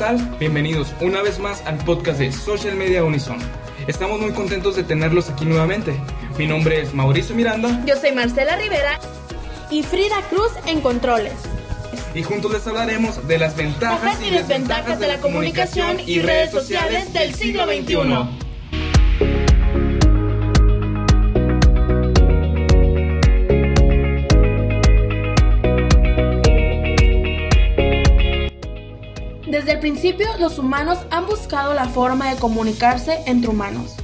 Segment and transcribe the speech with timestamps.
[0.00, 0.38] Hola, ¿qué tal?
[0.38, 3.36] Bienvenidos una vez más al podcast de Social Media Unison.
[3.86, 5.94] Estamos muy contentos de tenerlos aquí nuevamente.
[6.38, 7.84] Mi nombre es Mauricio Miranda.
[7.84, 8.98] Yo soy Marcela Rivera.
[9.70, 11.34] Y Frida Cruz en Controles.
[12.14, 17.12] Y juntos les hablaremos de las ventajas y desventajas de la comunicación y redes sociales
[17.12, 18.39] del siglo XXI.
[29.70, 33.94] Desde el principio, los humanos han buscado la forma de comunicarse entre humanos.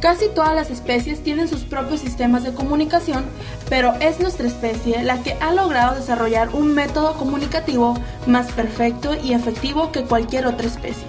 [0.00, 3.24] Casi todas las especies tienen sus propios sistemas de comunicación,
[3.68, 9.32] pero es nuestra especie la que ha logrado desarrollar un método comunicativo más perfecto y
[9.32, 11.08] efectivo que cualquier otra especie,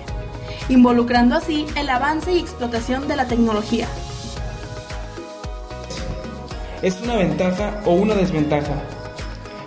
[0.68, 3.88] involucrando así el avance y explotación de la tecnología.
[6.82, 8.82] ¿Es una ventaja o una desventaja?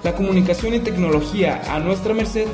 [0.02, 2.48] La comunicación y tecnología a nuestra merced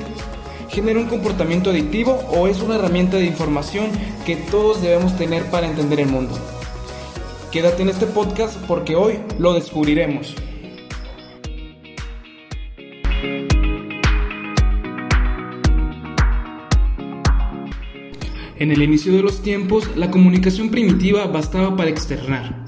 [0.70, 3.90] genera un comportamiento adictivo o es una herramienta de información
[4.24, 6.38] que todos debemos tener para entender el mundo.
[7.50, 10.34] Quédate en este podcast porque hoy lo descubriremos.
[18.56, 22.66] En el inicio de los tiempos, la comunicación primitiva bastaba para externar.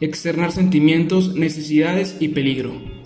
[0.00, 3.01] Externar sentimientos, necesidades y peligro.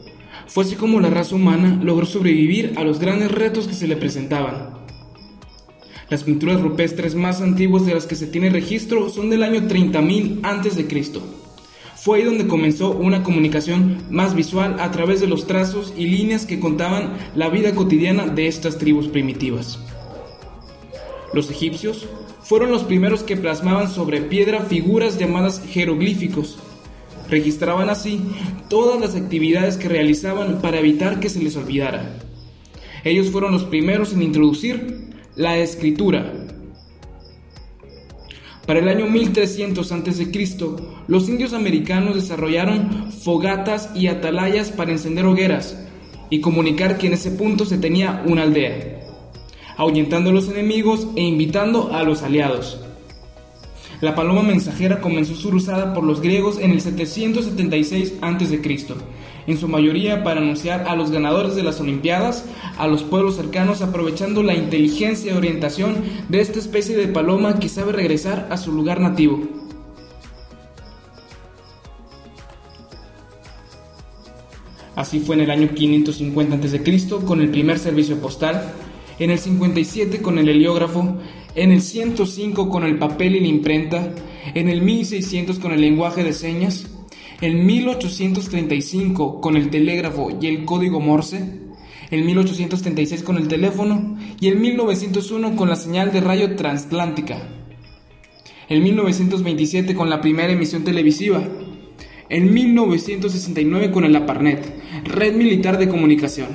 [0.46, 3.96] Fue así como la raza humana logró sobrevivir a los grandes retos que se le
[3.96, 4.76] presentaban.
[6.08, 10.40] Las pinturas rupestres más antiguas de las que se tiene registro son del año 30.000
[10.44, 11.20] a.C.
[11.96, 16.46] Fue ahí donde comenzó una comunicación más visual a través de los trazos y líneas
[16.46, 19.80] que contaban la vida cotidiana de estas tribus primitivas.
[21.34, 22.06] Los egipcios
[22.40, 26.60] fueron los primeros que plasmaban sobre piedra figuras llamadas jeroglíficos,
[27.28, 28.20] Registraban así
[28.68, 32.18] todas las actividades que realizaban para evitar que se les olvidara.
[33.04, 36.32] Ellos fueron los primeros en introducir la escritura.
[38.66, 40.56] Para el año 1300 a.C.,
[41.06, 45.86] los indios americanos desarrollaron fogatas y atalayas para encender hogueras
[46.30, 49.00] y comunicar que en ese punto se tenía una aldea,
[49.76, 52.80] ahuyentando a los enemigos e invitando a los aliados.
[54.00, 58.60] La paloma mensajera comenzó su usada por los griegos en el 776 a.C.,
[59.46, 62.44] en su mayoría para anunciar a los ganadores de las Olimpiadas
[62.78, 65.96] a los pueblos cercanos aprovechando la inteligencia y orientación
[66.28, 69.40] de esta especie de paloma que sabe regresar a su lugar nativo.
[74.96, 77.08] Así fue en el año 550 a.C.
[77.26, 78.72] con el primer servicio postal,
[79.18, 81.16] en el 57 con el heliógrafo,
[81.54, 84.14] en el 105 con el papel y la imprenta,
[84.54, 86.86] en el 1600 con el lenguaje de señas,
[87.40, 91.66] en 1835 con el telégrafo y el código Morse,
[92.10, 97.48] en 1836 con el teléfono y en 1901 con la señal de radio transatlántica,
[98.68, 101.42] en 1927 con la primera emisión televisiva,
[102.28, 104.64] en 1969 con el APARNET,
[105.04, 106.48] red militar de comunicación,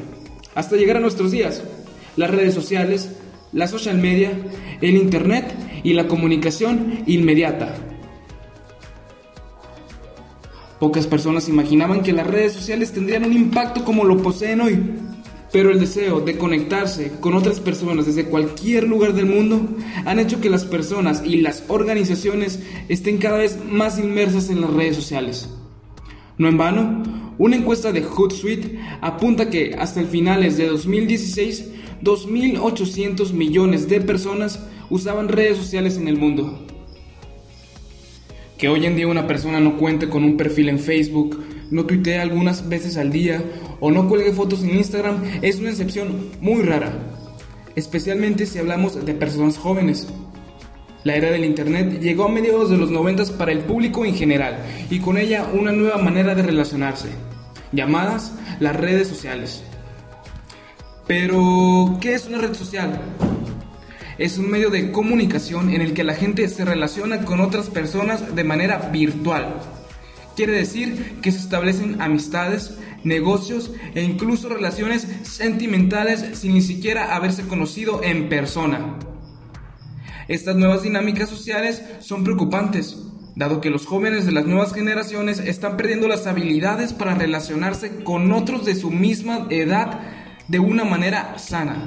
[0.56, 1.64] hasta llegar a nuestros días,
[2.18, 3.12] las redes sociales,
[3.52, 4.32] la social media,
[4.82, 7.76] el Internet y la comunicación inmediata.
[10.80, 14.80] Pocas personas imaginaban que las redes sociales tendrían un impacto como lo poseen hoy,
[15.52, 19.62] pero el deseo de conectarse con otras personas desde cualquier lugar del mundo
[20.06, 24.74] han hecho que las personas y las organizaciones estén cada vez más inmersas en las
[24.74, 25.50] redes sociales.
[26.38, 27.04] No en vano,
[27.38, 31.72] una encuesta de Hootsuite apunta que hasta el finales de 2016
[32.04, 36.66] 2.800 millones de personas usaban redes sociales en el mundo.
[38.58, 42.20] Que hoy en día una persona no cuente con un perfil en Facebook, no tuitee
[42.20, 43.44] algunas veces al día
[43.80, 46.92] o no cuelgue fotos en Instagram es una excepción muy rara,
[47.76, 50.08] especialmente si hablamos de personas jóvenes.
[51.04, 54.58] La era del Internet llegó a mediados de los 90 para el público en general
[54.90, 57.10] y con ella una nueva manera de relacionarse,
[57.72, 59.64] llamadas las redes sociales.
[61.08, 63.02] Pero, ¿qué es una red social?
[64.18, 68.36] Es un medio de comunicación en el que la gente se relaciona con otras personas
[68.36, 69.56] de manera virtual.
[70.36, 77.48] Quiere decir que se establecen amistades, negocios e incluso relaciones sentimentales sin ni siquiera haberse
[77.48, 78.98] conocido en persona.
[80.28, 82.98] Estas nuevas dinámicas sociales son preocupantes,
[83.36, 88.32] dado que los jóvenes de las nuevas generaciones están perdiendo las habilidades para relacionarse con
[88.32, 90.00] otros de su misma edad
[90.52, 91.78] de una manera sana.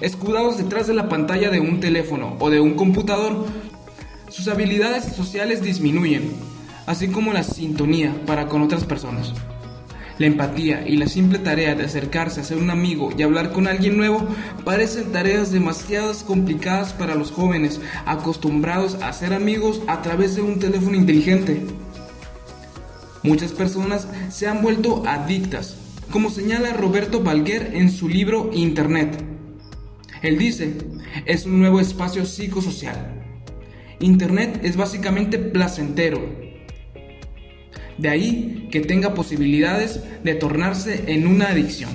[0.00, 3.46] Escudados detrás de la pantalla de un teléfono o de un computador,
[4.28, 6.30] sus habilidades sociales disminuyen,
[6.86, 9.32] así como la sintonía para con otras personas.
[10.18, 13.66] La empatía y la simple tarea de acercarse a ser un amigo y hablar con
[13.66, 14.24] alguien nuevo
[14.64, 20.60] parecen tareas demasiado complicadas para los jóvenes acostumbrados a ser amigos a través de un
[20.60, 21.66] teléfono inteligente.
[23.24, 25.81] Muchas personas se han vuelto adictas,
[26.12, 29.24] como señala Roberto Valguer en su libro Internet.
[30.20, 30.74] Él dice,
[31.24, 33.24] es un nuevo espacio psicosocial.
[33.98, 36.20] Internet es básicamente placentero.
[37.96, 41.90] De ahí que tenga posibilidades de tornarse en una adicción.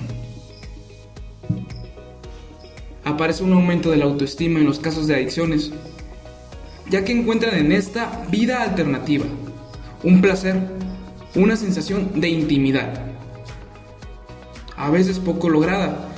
[3.05, 5.71] Aparece un aumento de la autoestima en los casos de adicciones,
[6.89, 9.25] ya que encuentran en esta vida alternativa,
[10.03, 10.55] un placer,
[11.35, 13.16] una sensación de intimidad,
[14.77, 16.09] a veces poco lograda,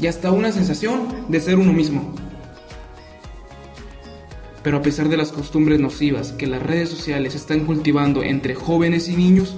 [0.00, 2.14] y hasta una sensación de ser uno mismo.
[4.62, 9.08] Pero a pesar de las costumbres nocivas que las redes sociales están cultivando entre jóvenes
[9.08, 9.56] y niños,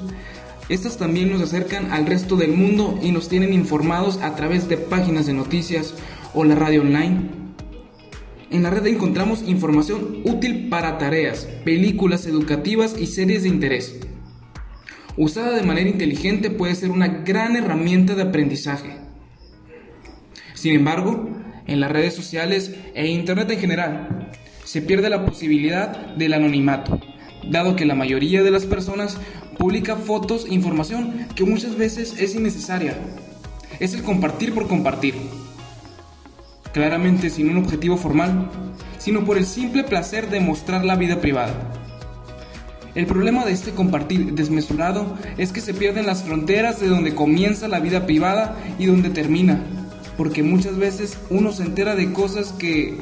[0.68, 4.76] estas también nos acercan al resto del mundo y nos tienen informados a través de
[4.76, 5.94] páginas de noticias
[6.34, 7.30] o la radio online.
[8.50, 13.96] En la red encontramos información útil para tareas, películas educativas y series de interés.
[15.20, 18.98] Usada de manera inteligente puede ser una gran herramienta de aprendizaje.
[20.54, 21.28] Sin embargo,
[21.66, 24.30] en las redes sociales e Internet en general,
[24.62, 27.00] se pierde la posibilidad del anonimato,
[27.50, 29.18] dado que la mayoría de las personas
[29.58, 32.96] publica fotos e información que muchas veces es innecesaria.
[33.80, 35.16] Es el compartir por compartir.
[36.72, 38.52] Claramente sin un objetivo formal,
[38.98, 41.87] sino por el simple placer de mostrar la vida privada.
[42.98, 47.68] El problema de este compartir desmesurado es que se pierden las fronteras de donde comienza
[47.68, 49.62] la vida privada y donde termina
[50.18, 52.96] porque muchas veces uno se entera de cosas que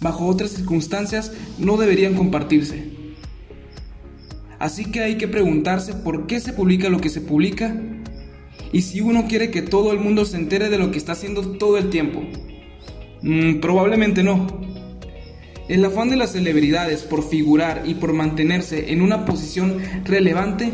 [0.00, 2.92] bajo otras circunstancias no deberían compartirse.
[4.58, 7.76] Así que hay que preguntarse por qué se publica lo que se publica
[8.72, 11.42] y si uno quiere que todo el mundo se entere de lo que está haciendo
[11.58, 12.22] todo el tiempo.
[13.20, 14.69] Mm, probablemente no.
[15.70, 20.72] El afán de las celebridades por figurar y por mantenerse en una posición relevante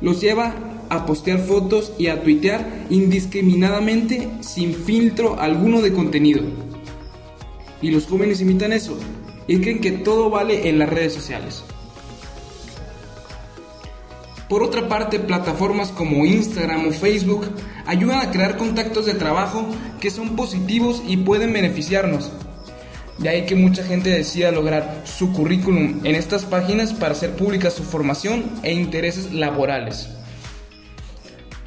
[0.00, 0.54] los lleva
[0.88, 6.40] a postear fotos y a tuitear indiscriminadamente sin filtro alguno de contenido.
[7.82, 8.98] Y los jóvenes imitan eso
[9.46, 11.62] y creen que todo vale en las redes sociales.
[14.48, 17.50] Por otra parte, plataformas como Instagram o Facebook
[17.84, 19.66] ayudan a crear contactos de trabajo
[20.00, 22.32] que son positivos y pueden beneficiarnos.
[23.18, 27.70] De ahí que mucha gente decida lograr su currículum en estas páginas para hacer pública
[27.70, 30.10] su formación e intereses laborales.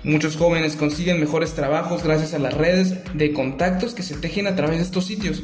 [0.04, 4.56] Muchos jóvenes consiguen mejores trabajos gracias a las redes de contactos que se tejen a
[4.56, 5.44] través de estos sitios.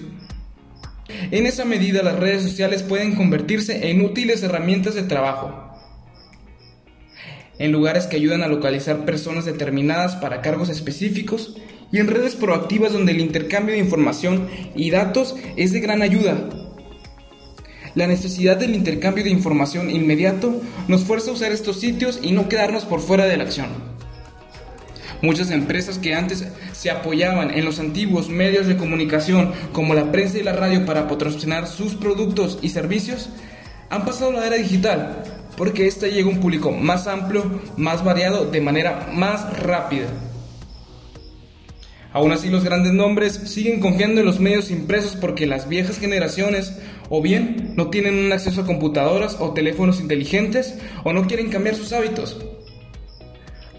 [1.32, 5.72] En esa medida las redes sociales pueden convertirse en útiles herramientas de trabajo.
[7.58, 11.56] En lugares que ayudan a localizar personas determinadas para cargos específicos
[11.92, 16.50] y en redes proactivas donde el intercambio de información y datos es de gran ayuda.
[17.96, 22.50] La necesidad del intercambio de información inmediato nos fuerza a usar estos sitios y no
[22.50, 23.68] quedarnos por fuera de la acción.
[25.22, 30.38] Muchas empresas que antes se apoyaban en los antiguos medios de comunicación como la prensa
[30.38, 33.30] y la radio para patrocinar sus productos y servicios
[33.90, 35.24] han pasado a la era digital
[35.58, 37.44] porque esta llega a un público más amplio,
[37.78, 40.08] más variado, de manera más rápida.
[42.16, 46.72] Aún así los grandes nombres siguen confiando en los medios impresos porque las viejas generaciones
[47.10, 51.92] o bien no tienen acceso a computadoras o teléfonos inteligentes o no quieren cambiar sus
[51.92, 52.38] hábitos.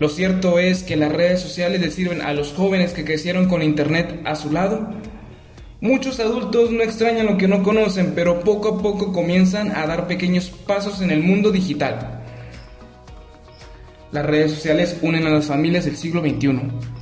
[0.01, 3.63] Lo cierto es que las redes sociales le sirven a los jóvenes que crecieron con
[3.63, 4.87] Internet a su lado.
[5.81, 10.07] Muchos adultos no extrañan lo que no conocen, pero poco a poco comienzan a dar
[10.07, 12.23] pequeños pasos en el mundo digital.
[14.13, 16.96] Las redes sociales unen a las familias del siglo XXI.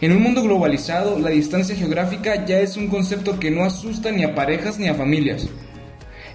[0.00, 4.22] En un mundo globalizado, la distancia geográfica ya es un concepto que no asusta ni
[4.22, 5.48] a parejas ni a familias.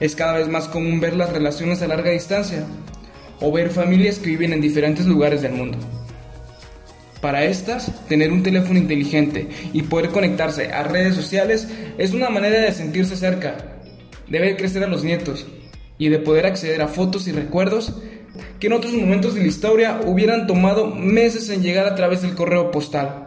[0.02, 2.66] Es cada vez más común ver las relaciones a larga distancia,
[3.40, 5.78] o ver familias que viven en diferentes lugares del mundo.
[7.22, 12.60] Para estas, tener un teléfono inteligente y poder conectarse a redes sociales es una manera
[12.60, 13.56] de sentirse cerca,
[14.28, 15.48] de ver crecer a los nietos
[15.98, 17.94] y de poder acceder a fotos y recuerdos
[18.60, 22.36] que en otros momentos de la historia hubieran tomado meses en llegar a través del
[22.36, 23.23] correo postal.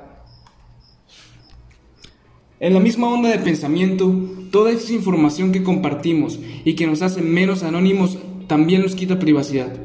[2.59, 4.11] En la misma onda de pensamiento,
[4.51, 9.77] toda esa información que compartimos y que nos hace menos anónimos también nos quita privacidad.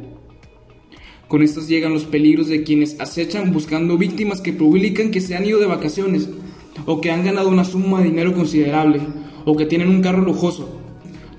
[1.28, 5.46] Con estos llegan los peligros de quienes acechan buscando víctimas que publican que se han
[5.46, 6.30] ido de vacaciones,
[6.86, 9.02] o que han ganado una suma de dinero considerable,
[9.44, 10.80] o que tienen un carro lujoso.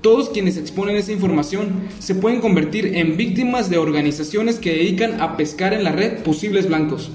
[0.01, 5.35] Todos quienes exponen esa información se pueden convertir en víctimas de organizaciones que dedican a
[5.35, 7.09] pescar en la red posibles blancos.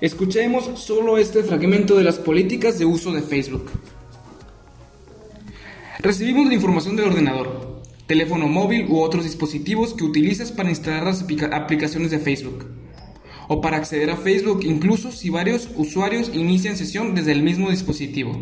[0.00, 3.68] Escuchemos solo este fragmento de las políticas de uso de Facebook.
[5.98, 11.26] Recibimos la información del ordenador, teléfono móvil u otros dispositivos que utilizas para instalar las
[11.50, 12.66] aplicaciones de Facebook
[13.48, 18.40] o para acceder a Facebook incluso si varios usuarios inician sesión desde el mismo dispositivo.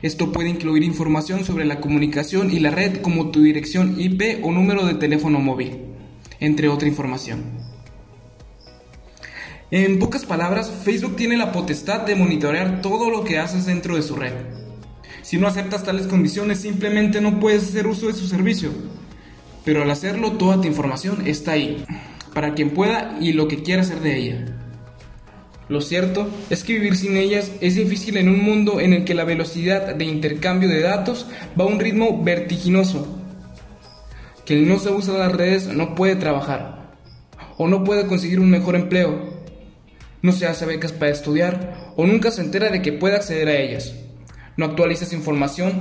[0.00, 4.52] Esto puede incluir información sobre la comunicación y la red como tu dirección IP o
[4.52, 5.82] número de teléfono móvil,
[6.38, 7.59] entre otra información.
[9.72, 14.02] En pocas palabras, Facebook tiene la potestad de monitorear todo lo que haces dentro de
[14.02, 14.32] su red.
[15.22, 18.70] Si no aceptas tales condiciones, simplemente no puedes hacer uso de su servicio.
[19.64, 21.84] Pero al hacerlo, toda tu información está ahí,
[22.34, 24.44] para quien pueda y lo que quiera hacer de ella.
[25.68, 29.14] Lo cierto es que vivir sin ellas es difícil en un mundo en el que
[29.14, 33.06] la velocidad de intercambio de datos va a un ritmo vertiginoso.
[34.44, 36.96] Quien no se usa las redes no puede trabajar
[37.56, 39.29] o no puede conseguir un mejor empleo.
[40.22, 43.56] No se hace becas para estudiar o nunca se entera de que puede acceder a
[43.56, 43.94] ellas.
[44.56, 45.72] No actualiza su información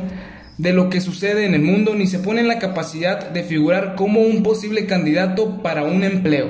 [0.58, 3.96] de lo que sucede en el mundo ni se pone en la capacidad de figurar
[3.96, 6.50] como un posible candidato para un empleo.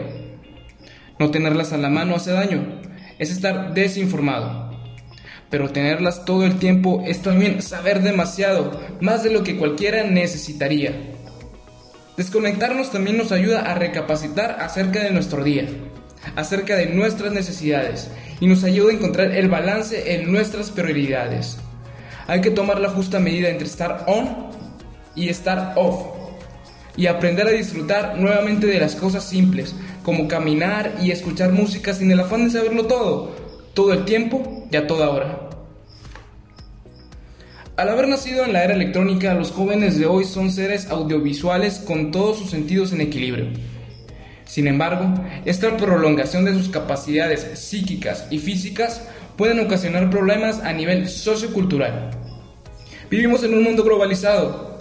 [1.20, 2.82] No tenerlas a la mano hace daño,
[3.20, 4.72] es estar desinformado.
[5.50, 10.94] Pero tenerlas todo el tiempo es también saber demasiado, más de lo que cualquiera necesitaría.
[12.18, 15.68] Desconectarnos también nos ayuda a recapacitar acerca de nuestro día,
[16.36, 18.10] acerca de nuestras necesidades
[18.40, 21.58] y nos ayuda a encontrar el balance en nuestras prioridades.
[22.28, 24.48] Hay que tomar la justa medida entre estar on
[25.16, 26.20] y estar off
[26.96, 29.74] y aprender a disfrutar nuevamente de las cosas simples,
[30.04, 33.36] como caminar y escuchar música sin el afán de saberlo todo,
[33.74, 35.50] todo el tiempo y a toda hora.
[37.78, 42.12] Al haber nacido en la era electrónica, los jóvenes de hoy son seres audiovisuales con
[42.12, 43.48] todos sus sentidos en equilibrio.
[44.50, 45.14] Sin embargo,
[45.46, 49.04] esta prolongación de sus capacidades psíquicas y físicas
[49.38, 52.10] pueden ocasionar problemas a nivel sociocultural.
[53.12, 54.80] Vivimos en un mundo globalizado,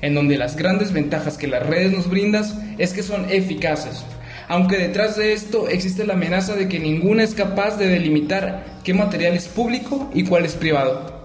[0.00, 2.44] en donde las grandes ventajas que las redes nos brindan
[2.78, 4.04] es que son eficaces,
[4.48, 8.94] aunque detrás de esto existe la amenaza de que ninguna es capaz de delimitar qué
[8.94, 11.17] material es público y cuál es privado.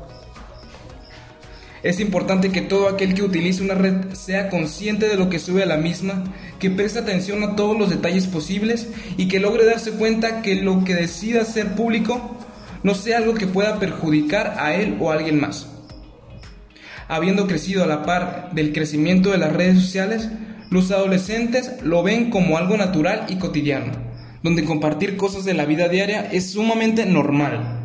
[1.83, 5.63] Es importante que todo aquel que utilice una red sea consciente de lo que sube
[5.63, 6.23] a la misma,
[6.57, 8.87] que preste atención a todos los detalles posibles
[9.17, 12.37] y que logre darse cuenta que lo que decida ser público
[12.83, 15.67] no sea algo que pueda perjudicar a él o a alguien más.
[17.09, 20.29] Habiendo crecido a la par del crecimiento de las redes sociales,
[20.69, 23.91] los adolescentes lo ven como algo natural y cotidiano,
[24.41, 27.81] donde compartir cosas de la vida diaria es sumamente normal.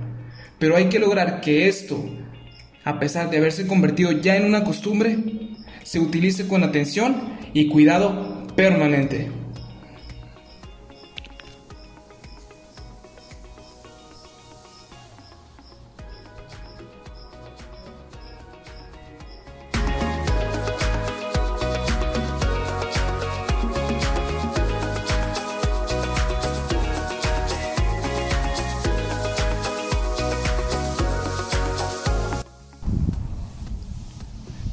[0.61, 2.09] Pero hay que lograr que esto,
[2.89, 5.19] a pesar de haberse convertido ya en una costumbre,
[5.83, 9.29] se utilice con atención y cuidado permanente.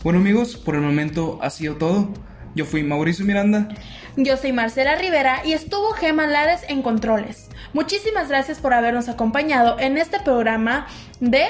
[0.06, 2.10] Bueno amigos, por el momento ha sido todo.
[2.54, 3.70] Yo fui Mauricio Miranda.
[4.16, 7.50] Yo soy Marcela Rivera y estuvo Gema Lares en Controles.
[7.74, 10.86] Muchísimas gracias por habernos acompañado en este programa
[11.20, 11.48] de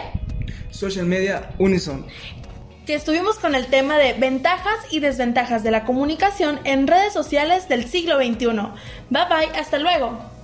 [0.71, 2.05] Social Media Unison.
[2.85, 7.67] Que estuvimos con el tema de ventajas y desventajas de la comunicación en redes sociales
[7.67, 8.45] del siglo XXI.
[9.09, 10.34] Bye bye, hasta luego.